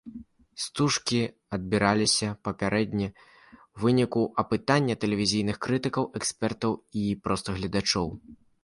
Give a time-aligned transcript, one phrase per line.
[0.63, 1.19] Стужкі
[1.57, 6.71] адбіраліся папярэдне ў выніку апытання тэлевізійных крытыкаў, экспертаў
[7.05, 8.07] і проста гледачоў.